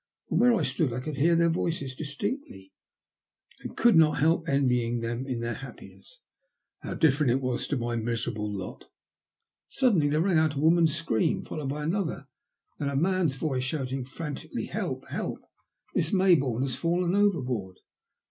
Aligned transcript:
From 0.29 0.39
where 0.39 0.55
I 0.55 0.63
stood 0.63 0.93
I 0.93 0.99
could 0.99 1.17
hear 1.17 1.35
their 1.35 1.51
voices 1.51 1.93
distinctly, 1.95 2.73
and 3.59 3.77
could 3.77 3.95
not 3.95 4.13
help 4.17 4.49
envying 4.49 5.01
them 5.01 5.25
their 5.39 5.53
happiness. 5.53 6.21
How 6.79 6.95
different 6.95 7.39
was 7.39 7.65
it 7.65 7.69
to 7.69 7.77
my 7.77 7.97
miserable 7.97 8.51
lot! 8.51 8.85
Suddenly 9.69 10.07
there 10.07 10.21
rang 10.21 10.39
out 10.39 10.55
a 10.55 10.59
woman's 10.59 10.95
scream, 10.95 11.45
fol 11.45 11.59
lowed 11.59 11.69
by 11.69 11.83
another, 11.83 12.27
and 12.79 12.89
then 12.89 12.97
a 12.97 12.99
man's 12.99 13.35
voice 13.35 13.63
shouting 13.63 14.03
frantically, 14.03 14.65
"Help, 14.65 15.07
help! 15.11 15.43
Miss 15.93 16.09
Mayboume 16.09 16.63
has 16.63 16.75
fallen 16.75 17.13
overboard." 17.13 17.77